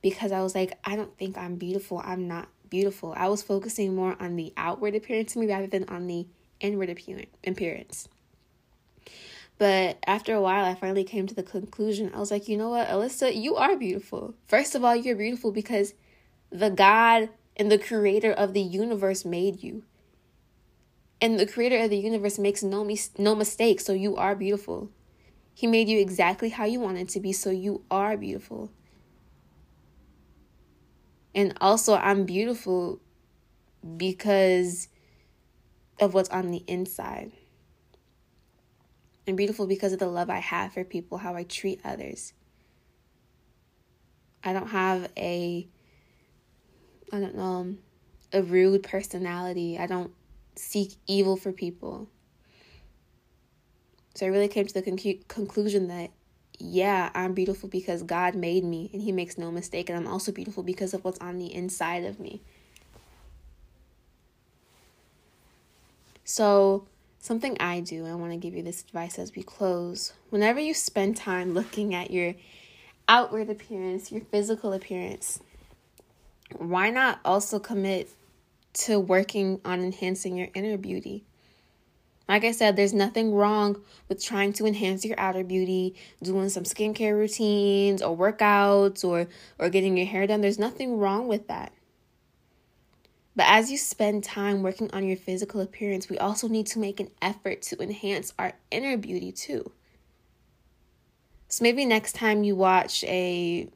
because 0.00 0.32
I 0.32 0.40
was 0.40 0.54
like, 0.54 0.78
I 0.82 0.96
don't 0.96 1.16
think 1.18 1.36
I'm 1.36 1.56
beautiful. 1.56 2.00
I'm 2.02 2.26
not 2.26 2.48
beautiful. 2.70 3.12
I 3.16 3.28
was 3.28 3.42
focusing 3.42 3.94
more 3.94 4.16
on 4.18 4.36
the 4.36 4.54
outward 4.56 4.94
appearance 4.94 5.36
of 5.36 5.42
me 5.42 5.46
rather 5.46 5.66
than 5.66 5.84
on 5.90 6.06
the 6.06 6.26
inward 6.60 6.88
appearance. 6.88 8.08
But 9.58 9.98
after 10.06 10.34
a 10.34 10.40
while, 10.40 10.64
I 10.64 10.74
finally 10.74 11.04
came 11.04 11.26
to 11.26 11.34
the 11.34 11.42
conclusion. 11.42 12.10
I 12.14 12.18
was 12.18 12.30
like, 12.30 12.48
you 12.48 12.56
know 12.56 12.70
what, 12.70 12.88
Alyssa, 12.88 13.34
you 13.34 13.56
are 13.56 13.76
beautiful. 13.76 14.34
First 14.46 14.74
of 14.74 14.84
all, 14.84 14.96
you're 14.96 15.16
beautiful 15.16 15.52
because 15.52 15.94
the 16.50 16.70
God 16.70 17.28
and 17.56 17.70
the 17.70 17.78
creator 17.78 18.32
of 18.32 18.52
the 18.52 18.60
universe 18.60 19.24
made 19.24 19.62
you. 19.62 19.84
And 21.20 21.38
the 21.38 21.46
creator 21.46 21.78
of 21.78 21.90
the 21.90 21.96
universe 21.96 22.38
makes 22.38 22.62
no, 22.62 22.84
mis- 22.84 23.16
no 23.16 23.34
mistake, 23.34 23.80
so 23.80 23.92
you 23.92 24.16
are 24.16 24.34
beautiful. 24.34 24.90
He 25.54 25.68
made 25.68 25.88
you 25.88 26.00
exactly 26.00 26.48
how 26.48 26.64
you 26.64 26.80
wanted 26.80 27.08
to 27.10 27.20
be, 27.20 27.32
so 27.32 27.50
you 27.50 27.82
are 27.90 28.16
beautiful. 28.16 28.72
And 31.32 31.56
also, 31.60 31.94
I'm 31.94 32.24
beautiful 32.24 33.00
because 33.96 34.88
of 36.00 36.12
what's 36.12 36.28
on 36.30 36.50
the 36.50 36.64
inside. 36.66 37.32
I'm 39.26 39.36
beautiful 39.36 39.66
because 39.66 39.92
of 39.92 39.98
the 39.98 40.06
love 40.06 40.28
I 40.28 40.38
have 40.38 40.74
for 40.74 40.84
people, 40.84 41.18
how 41.18 41.34
I 41.34 41.44
treat 41.44 41.80
others. 41.84 42.34
I 44.42 44.52
don't 44.52 44.68
have 44.68 45.10
a, 45.16 45.66
I 47.10 47.20
don't 47.20 47.34
know, 47.34 47.42
um, 47.42 47.78
a 48.32 48.42
rude 48.42 48.82
personality. 48.82 49.78
I 49.78 49.86
don't 49.86 50.12
seek 50.56 50.94
evil 51.06 51.36
for 51.36 51.52
people. 51.52 52.08
So 54.14 54.26
I 54.26 54.28
really 54.28 54.48
came 54.48 54.66
to 54.66 54.74
the 54.74 54.82
con- 54.82 55.24
conclusion 55.26 55.88
that, 55.88 56.10
yeah, 56.58 57.10
I'm 57.14 57.32
beautiful 57.32 57.68
because 57.68 58.02
God 58.02 58.34
made 58.34 58.62
me 58.62 58.90
and 58.92 59.02
He 59.02 59.10
makes 59.10 59.38
no 59.38 59.50
mistake. 59.50 59.88
And 59.88 59.98
I'm 59.98 60.06
also 60.06 60.30
beautiful 60.32 60.62
because 60.62 60.92
of 60.92 61.02
what's 61.02 61.18
on 61.20 61.38
the 61.38 61.52
inside 61.52 62.04
of 62.04 62.20
me. 62.20 62.42
So 66.24 66.86
Something 67.24 67.56
I 67.58 67.80
do, 67.80 68.04
I 68.06 68.14
want 68.16 68.32
to 68.32 68.36
give 68.36 68.52
you 68.52 68.62
this 68.62 68.82
advice 68.82 69.18
as 69.18 69.34
we 69.34 69.42
close. 69.42 70.12
Whenever 70.28 70.60
you 70.60 70.74
spend 70.74 71.16
time 71.16 71.54
looking 71.54 71.94
at 71.94 72.10
your 72.10 72.34
outward 73.08 73.48
appearance, 73.48 74.12
your 74.12 74.20
physical 74.20 74.74
appearance, 74.74 75.40
why 76.58 76.90
not 76.90 77.20
also 77.24 77.58
commit 77.58 78.10
to 78.74 79.00
working 79.00 79.58
on 79.64 79.80
enhancing 79.80 80.36
your 80.36 80.48
inner 80.54 80.76
beauty? 80.76 81.24
Like 82.28 82.44
I 82.44 82.52
said, 82.52 82.76
there's 82.76 82.92
nothing 82.92 83.32
wrong 83.32 83.80
with 84.06 84.22
trying 84.22 84.52
to 84.52 84.66
enhance 84.66 85.02
your 85.02 85.18
outer 85.18 85.44
beauty, 85.44 85.94
doing 86.22 86.50
some 86.50 86.64
skincare 86.64 87.16
routines 87.16 88.02
or 88.02 88.14
workouts 88.14 89.02
or 89.02 89.28
or 89.58 89.70
getting 89.70 89.96
your 89.96 90.06
hair 90.06 90.26
done. 90.26 90.42
There's 90.42 90.58
nothing 90.58 90.98
wrong 90.98 91.26
with 91.26 91.48
that. 91.48 91.72
But 93.36 93.46
as 93.48 93.70
you 93.70 93.78
spend 93.78 94.22
time 94.22 94.62
working 94.62 94.90
on 94.92 95.06
your 95.06 95.16
physical 95.16 95.60
appearance, 95.60 96.08
we 96.08 96.18
also 96.18 96.46
need 96.46 96.66
to 96.68 96.78
make 96.78 97.00
an 97.00 97.10
effort 97.20 97.62
to 97.62 97.82
enhance 97.82 98.32
our 98.38 98.52
inner 98.70 98.96
beauty 98.96 99.32
too. 99.32 99.72
So 101.48 101.62
maybe 101.62 101.84
next 101.84 102.14
time 102.14 102.44
you 102.44 102.54
watch 102.56 103.04
a 103.04 103.68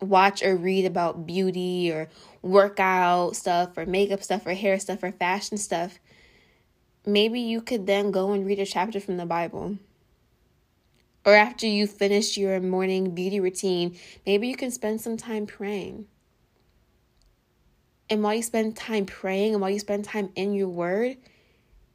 watch 0.00 0.42
or 0.42 0.56
read 0.56 0.84
about 0.84 1.26
beauty 1.26 1.90
or 1.90 2.08
workout 2.42 3.36
stuff 3.36 3.76
or 3.78 3.86
makeup 3.86 4.22
stuff 4.22 4.46
or 4.46 4.54
hair 4.54 4.78
stuff 4.78 5.02
or 5.02 5.12
fashion 5.12 5.56
stuff, 5.56 5.98
maybe 7.06 7.40
you 7.40 7.62
could 7.62 7.86
then 7.86 8.10
go 8.10 8.32
and 8.32 8.46
read 8.46 8.58
a 8.58 8.66
chapter 8.66 9.00
from 9.00 9.16
the 9.16 9.26
Bible. 9.26 9.78
Or 11.24 11.34
after 11.34 11.66
you 11.66 11.86
finish 11.86 12.36
your 12.36 12.60
morning 12.60 13.14
beauty 13.14 13.40
routine, 13.40 13.96
maybe 14.26 14.46
you 14.46 14.56
can 14.56 14.70
spend 14.70 15.00
some 15.00 15.16
time 15.16 15.46
praying. 15.46 16.06
And 18.10 18.22
while 18.22 18.34
you 18.34 18.42
spend 18.42 18.76
time 18.76 19.06
praying 19.06 19.54
and 19.54 19.60
while 19.60 19.70
you 19.70 19.78
spend 19.78 20.04
time 20.04 20.30
in 20.34 20.52
your 20.52 20.68
word, 20.68 21.16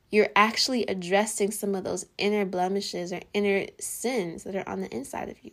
you're 0.09 0.29
actually 0.35 0.85
addressing 0.85 1.51
some 1.51 1.75
of 1.75 1.83
those 1.83 2.05
inner 2.17 2.45
blemishes 2.45 3.13
or 3.13 3.21
inner 3.33 3.67
sins 3.79 4.43
that 4.43 4.55
are 4.55 4.67
on 4.67 4.81
the 4.81 4.93
inside 4.93 5.29
of 5.29 5.43
you, 5.43 5.51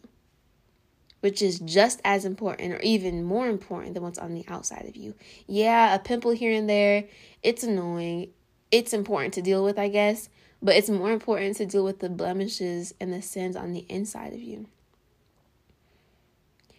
which 1.21 1.43
is 1.43 1.59
just 1.59 2.01
as 2.05 2.25
important 2.25 2.73
or 2.73 2.81
even 2.81 3.23
more 3.23 3.49
important 3.49 3.95
than 3.95 4.03
what's 4.03 4.19
on 4.19 4.35
the 4.35 4.45
outside 4.49 4.87
of 4.87 4.97
you. 4.97 5.15
Yeah, 5.47 5.95
a 5.95 5.99
pimple 5.99 6.31
here 6.31 6.53
and 6.53 6.69
there, 6.69 7.05
it's 7.43 7.63
annoying. 7.63 8.31
It's 8.71 8.93
important 8.95 9.35
to 9.35 9.43
deal 9.43 9.63
with, 9.63 9.79
I 9.79 9.89
guess, 9.89 10.29
but 10.63 10.75
it's 10.75 10.89
more 10.89 11.13
important 11.13 11.57
to 11.59 11.67
deal 11.67 11.85
with 11.85 12.01
the 12.01 12.09
blemishes 12.09 12.95
and 12.99 13.13
the 13.13 13.23
sins 13.23 13.57
on 13.57 13.73
the 13.73 13.85
inside 13.89 14.33
of 14.33 14.41
you. 14.41 14.67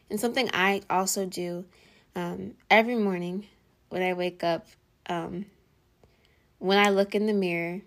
And 0.10 0.20
something 0.20 0.50
I 0.54 0.82
also 0.90 1.26
do 1.26 1.66
um, 2.16 2.56
every 2.72 2.96
morning 2.96 3.46
when 3.89 4.01
I 4.01 4.13
wake 4.13 4.44
up, 4.44 4.67
um, 5.08 5.46
when 6.60 6.77
I 6.77 6.89
look 6.89 7.15
in 7.15 7.25
the 7.25 7.34
mirror, 7.34 7.82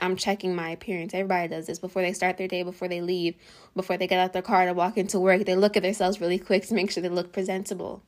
I'm 0.00 0.16
checking 0.16 0.54
my 0.54 0.70
appearance. 0.70 1.14
Everybody 1.14 1.48
does 1.48 1.66
this 1.66 1.78
before 1.78 2.02
they 2.02 2.12
start 2.12 2.36
their 2.36 2.48
day, 2.48 2.62
before 2.62 2.88
they 2.88 3.00
leave, 3.00 3.34
before 3.74 3.96
they 3.96 4.06
get 4.06 4.20
out 4.20 4.32
their 4.32 4.42
car 4.42 4.66
to 4.66 4.72
walk 4.72 4.96
into 4.96 5.18
work. 5.18 5.44
They 5.44 5.56
look 5.56 5.76
at 5.76 5.82
themselves 5.82 6.20
really 6.20 6.38
quick 6.38 6.66
to 6.66 6.74
make 6.74 6.90
sure 6.90 7.02
they 7.02 7.08
look 7.08 7.32
presentable. 7.32 8.02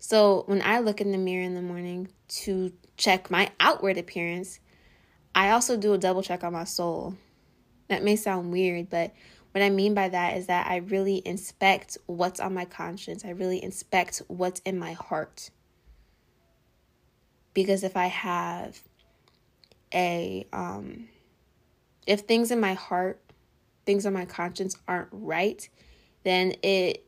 So 0.00 0.42
when 0.46 0.60
I 0.62 0.80
look 0.80 1.00
in 1.00 1.12
the 1.12 1.18
mirror 1.18 1.44
in 1.44 1.54
the 1.54 1.62
morning 1.62 2.08
to 2.28 2.72
check 2.96 3.30
my 3.30 3.50
outward 3.60 3.96
appearance, 3.96 4.60
I 5.34 5.50
also 5.50 5.76
do 5.76 5.94
a 5.94 5.98
double 5.98 6.22
check 6.22 6.44
on 6.44 6.52
my 6.52 6.64
soul. 6.64 7.16
That 7.88 8.02
may 8.02 8.16
sound 8.16 8.52
weird, 8.52 8.90
but 8.90 9.14
what 9.54 9.62
I 9.62 9.70
mean 9.70 9.94
by 9.94 10.08
that 10.08 10.36
is 10.36 10.48
that 10.48 10.66
I 10.66 10.78
really 10.78 11.22
inspect 11.24 11.96
what's 12.06 12.40
on 12.40 12.54
my 12.54 12.64
conscience. 12.64 13.24
I 13.24 13.30
really 13.30 13.62
inspect 13.62 14.20
what's 14.26 14.58
in 14.64 14.80
my 14.80 14.94
heart. 14.94 15.50
Because 17.52 17.84
if 17.84 17.96
I 17.96 18.06
have 18.08 18.82
a 19.94 20.44
um 20.52 21.06
if 22.04 22.22
things 22.22 22.50
in 22.50 22.58
my 22.58 22.74
heart, 22.74 23.20
things 23.86 24.04
on 24.06 24.12
my 24.12 24.24
conscience 24.24 24.76
aren't 24.88 25.10
right, 25.12 25.68
then 26.24 26.54
it 26.64 27.06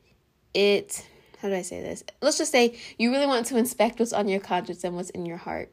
it 0.55 1.05
how 1.43 1.49
do 1.49 1.55
I 1.57 1.63
say 1.63 1.81
this? 1.81 2.05
Let's 2.23 2.39
just 2.39 2.53
say 2.53 2.79
you 2.97 3.11
really 3.11 3.27
want 3.27 3.47
to 3.47 3.57
inspect 3.57 3.99
what's 3.99 4.13
on 4.13 4.29
your 4.29 4.39
conscience 4.39 4.85
and 4.85 4.95
what's 4.95 5.11
in 5.11 5.27
your 5.27 5.39
heart. 5.39 5.73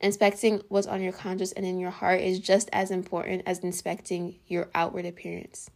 Inspecting 0.00 0.62
what's 0.68 0.86
on 0.86 1.02
your 1.02 1.12
conscience 1.12 1.52
and 1.52 1.64
in 1.64 1.78
your 1.78 1.90
heart 1.90 2.20
is 2.20 2.38
just 2.38 2.68
as 2.72 2.90
important 2.90 3.42
as 3.46 3.60
inspecting 3.60 4.38
your 4.46 4.68
outward 4.74 5.06
appearance. 5.06 5.70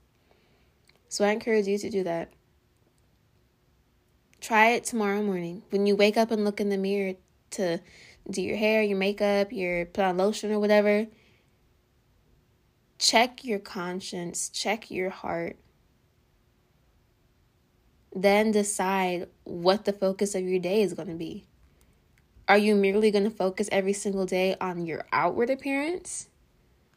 So 1.08 1.24
I 1.24 1.30
encourage 1.30 1.66
you 1.66 1.78
to 1.78 1.90
do 1.90 2.04
that. 2.04 2.32
Try 4.40 4.70
it 4.70 4.84
tomorrow 4.84 5.22
morning. 5.22 5.62
When 5.70 5.86
you 5.86 5.96
wake 5.96 6.16
up 6.16 6.30
and 6.30 6.44
look 6.44 6.60
in 6.60 6.68
the 6.68 6.78
mirror 6.78 7.14
to 7.52 7.80
do 8.30 8.42
your 8.42 8.56
hair, 8.56 8.82
your 8.82 8.98
makeup, 8.98 9.52
your 9.52 9.86
put 9.86 10.04
on 10.04 10.16
lotion 10.16 10.52
or 10.52 10.60
whatever, 10.60 11.06
check 12.98 13.44
your 13.44 13.58
conscience, 13.58 14.48
check 14.48 14.90
your 14.90 15.10
heart. 15.10 15.56
Then 18.14 18.50
decide 18.50 19.28
what 19.44 19.84
the 19.84 19.92
focus 19.92 20.34
of 20.34 20.42
your 20.42 20.58
day 20.58 20.82
is 20.82 20.94
going 20.94 21.08
to 21.08 21.14
be. 21.14 21.46
Are 22.50 22.58
you 22.58 22.74
merely 22.74 23.12
going 23.12 23.22
to 23.22 23.30
focus 23.30 23.68
every 23.70 23.92
single 23.92 24.26
day 24.26 24.56
on 24.60 24.84
your 24.84 25.06
outward 25.12 25.50
appearance? 25.50 26.26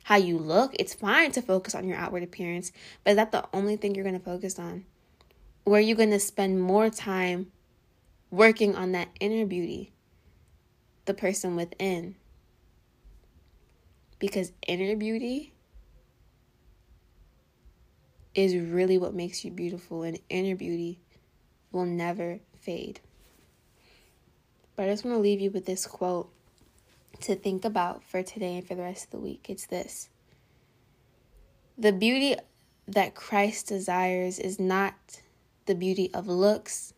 How 0.05 0.15
you 0.15 0.39
look? 0.39 0.75
It's 0.79 0.95
fine 0.95 1.31
to 1.33 1.43
focus 1.43 1.75
on 1.75 1.87
your 1.87 1.95
outward 1.95 2.23
appearance, 2.23 2.71
but 3.03 3.11
is 3.11 3.17
that 3.17 3.31
the 3.31 3.45
only 3.53 3.75
thing 3.75 3.93
you're 3.93 4.03
going 4.03 4.17
to 4.17 4.25
focus 4.25 4.57
on? 4.57 4.85
Or 5.63 5.77
are 5.77 5.79
you 5.79 5.93
going 5.93 6.09
to 6.09 6.19
spend 6.19 6.59
more 6.59 6.89
time 6.89 7.51
working 8.31 8.75
on 8.75 8.93
that 8.93 9.09
inner 9.19 9.45
beauty, 9.45 9.91
the 11.05 11.13
person 11.13 11.55
within? 11.55 12.15
Because 14.17 14.53
inner 14.65 14.95
beauty 14.95 15.53
is 18.33 18.55
really 18.55 18.97
what 18.97 19.13
makes 19.13 19.45
you 19.45 19.51
beautiful, 19.51 20.01
and 20.01 20.17
inner 20.31 20.55
beauty 20.55 20.99
will 21.71 21.85
never 21.85 22.39
fade. 22.59 23.01
But 24.75 24.85
I 24.85 24.91
just 24.91 25.05
want 25.05 25.17
to 25.17 25.21
leave 25.21 25.41
you 25.41 25.51
with 25.51 25.65
this 25.65 25.85
quote 25.85 26.29
to 27.21 27.35
think 27.35 27.63
about 27.63 28.03
for 28.03 28.23
today 28.23 28.57
and 28.57 28.67
for 28.67 28.75
the 28.75 28.81
rest 28.81 29.05
of 29.05 29.11
the 29.11 29.19
week. 29.19 29.45
It's 29.49 29.67
this 29.67 30.09
The 31.77 31.91
beauty 31.93 32.35
that 32.87 33.15
Christ 33.15 33.67
desires 33.67 34.39
is 34.39 34.59
not 34.59 35.21
the 35.65 35.75
beauty 35.75 36.09
of 36.13 36.27
looks, 36.27 36.93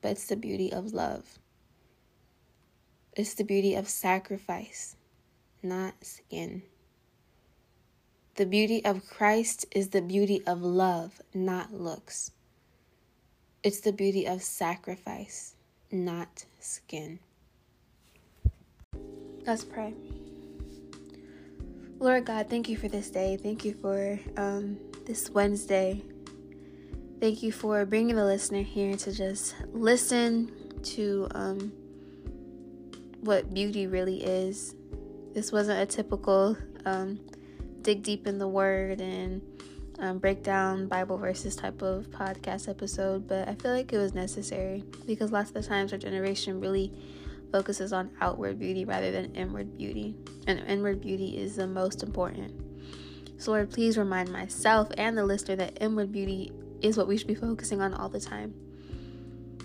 but 0.00 0.12
it's 0.12 0.26
the 0.26 0.36
beauty 0.36 0.72
of 0.72 0.92
love. 0.92 1.38
It's 3.14 3.34
the 3.34 3.44
beauty 3.44 3.74
of 3.74 3.88
sacrifice, 3.88 4.96
not 5.62 5.94
skin. 6.02 6.62
The 8.36 8.46
beauty 8.46 8.82
of 8.84 9.06
Christ 9.06 9.66
is 9.72 9.90
the 9.90 10.00
beauty 10.00 10.42
of 10.46 10.62
love, 10.62 11.20
not 11.34 11.74
looks. 11.74 12.30
It's 13.62 13.80
the 13.80 13.92
beauty 13.92 14.26
of 14.26 14.42
sacrifice, 14.42 15.54
not 15.92 16.44
skin. 16.58 17.18
Let's 19.46 19.64
pray. 19.64 19.94
Lord 21.98 22.24
God, 22.24 22.48
thank 22.48 22.68
you 22.68 22.76
for 22.76 22.88
this 22.88 23.10
day. 23.10 23.36
Thank 23.40 23.64
you 23.64 23.74
for 23.74 24.18
um, 24.36 24.78
this 25.06 25.30
Wednesday. 25.30 26.02
Thank 27.20 27.42
you 27.42 27.52
for 27.52 27.84
bringing 27.86 28.16
the 28.16 28.24
listener 28.24 28.62
here 28.62 28.96
to 28.96 29.12
just 29.12 29.54
listen 29.72 30.50
to 30.82 31.28
um, 31.34 31.72
what 33.20 33.54
beauty 33.54 33.86
really 33.86 34.24
is. 34.24 34.74
This 35.32 35.52
wasn't 35.52 35.80
a 35.80 35.86
typical 35.86 36.56
um, 36.84 37.20
dig 37.82 38.02
deep 38.02 38.26
in 38.26 38.38
the 38.38 38.48
word 38.48 39.00
and 39.00 39.40
um, 39.98 40.18
break 40.18 40.42
down 40.42 40.88
Bible 40.88 41.18
verses 41.18 41.54
type 41.54 41.82
of 41.82 42.06
podcast 42.10 42.68
episode, 42.68 43.28
but 43.28 43.48
I 43.48 43.54
feel 43.54 43.72
like 43.72 43.92
it 43.92 43.98
was 43.98 44.14
necessary 44.14 44.84
because 45.06 45.32
lots 45.32 45.50
of 45.50 45.54
the 45.54 45.62
times 45.62 45.92
our 45.92 45.98
generation 45.98 46.60
really 46.60 46.92
focuses 47.52 47.92
on 47.92 48.10
outward 48.20 48.58
beauty 48.58 48.84
rather 48.84 49.10
than 49.12 49.34
inward 49.34 49.76
beauty, 49.76 50.16
and 50.46 50.58
inward 50.60 51.00
beauty 51.00 51.36
is 51.38 51.56
the 51.56 51.66
most 51.66 52.02
important. 52.02 52.52
So, 53.38 53.52
Lord, 53.52 53.70
please 53.70 53.98
remind 53.98 54.32
myself 54.32 54.88
and 54.96 55.16
the 55.16 55.24
listener 55.24 55.56
that 55.56 55.78
inward 55.80 56.12
beauty 56.12 56.52
is 56.80 56.96
what 56.96 57.06
we 57.06 57.16
should 57.16 57.26
be 57.26 57.34
focusing 57.34 57.80
on 57.80 57.92
all 57.92 58.08
the 58.08 58.20
time. 58.20 58.54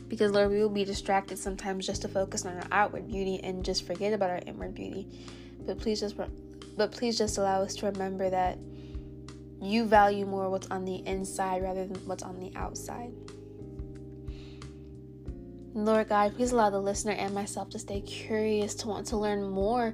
Because, 0.08 0.32
Lord, 0.32 0.50
we 0.52 0.60
will 0.60 0.70
be 0.70 0.86
distracted 0.86 1.38
sometimes 1.38 1.86
just 1.86 2.02
to 2.04 2.08
focus 2.08 2.46
on 2.46 2.56
our 2.56 2.68
outward 2.72 3.08
beauty 3.08 3.40
and 3.44 3.64
just 3.64 3.86
forget 3.86 4.14
about 4.14 4.30
our 4.30 4.42
inward 4.46 4.74
beauty. 4.74 5.08
But 5.66 5.80
please 5.80 6.00
just, 6.00 6.16
but 6.78 6.92
please 6.92 7.18
just 7.18 7.38
allow 7.38 7.62
us 7.62 7.76
to 7.76 7.88
remember 7.88 8.30
that 8.30 8.58
you 9.62 9.86
value 9.86 10.26
more 10.26 10.50
what's 10.50 10.68
on 10.68 10.86
the 10.86 11.06
inside 11.08 11.64
rather 11.64 11.86
than 11.86 11.98
what's 12.06 12.24
on 12.24 12.40
the 12.40 12.52
outside. 12.56 13.12
Lord 15.74 16.10
God, 16.10 16.36
please 16.36 16.52
allow 16.52 16.70
the 16.70 16.80
listener 16.80 17.12
and 17.12 17.34
myself 17.34 17.70
to 17.70 17.80
stay 17.80 18.02
curious, 18.02 18.74
to 18.76 18.88
want 18.88 19.06
to 19.08 19.18
learn 19.18 19.48
more 19.48 19.94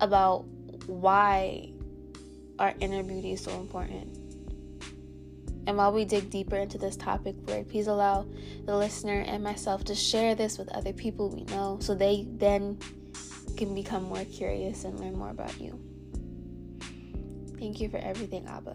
about 0.00 0.44
why 0.86 1.72
our 2.58 2.74
inner 2.80 3.02
beauty 3.02 3.32
is 3.32 3.40
so 3.40 3.52
important. 3.60 4.16
And 5.66 5.76
while 5.76 5.92
we 5.92 6.04
dig 6.04 6.30
deeper 6.30 6.56
into 6.56 6.78
this 6.78 6.96
topic, 6.96 7.36
Lord, 7.46 7.68
please 7.68 7.86
allow 7.86 8.26
the 8.64 8.76
listener 8.76 9.20
and 9.20 9.44
myself 9.44 9.84
to 9.84 9.94
share 9.94 10.34
this 10.34 10.58
with 10.58 10.68
other 10.70 10.92
people 10.92 11.28
we 11.28 11.44
know 11.44 11.78
so 11.80 11.94
they 11.94 12.26
then 12.28 12.78
can 13.56 13.74
become 13.74 14.04
more 14.04 14.24
curious 14.24 14.84
and 14.84 14.98
learn 14.98 15.16
more 15.16 15.30
about 15.30 15.60
you. 15.60 15.78
Thank 17.58 17.80
you 17.80 17.88
for 17.88 17.98
everything, 17.98 18.46
Abba. 18.46 18.74